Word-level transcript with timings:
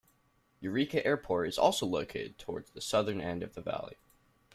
Eureka 0.61 1.05
Airport 1.05 1.47
is 1.47 1.59
also 1.59 1.85
located 1.85 2.39
towards 2.39 2.71
the 2.71 2.81
southern 2.81 3.21
end 3.21 3.43
of 3.43 3.53
the 3.53 3.61
valley. 3.61 3.97